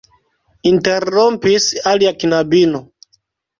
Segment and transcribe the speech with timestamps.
[0.69, 2.85] interrompis alia knabino.